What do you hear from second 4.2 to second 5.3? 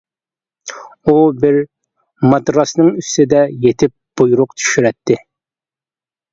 بۇيرۇق چۈشۈرەتتى.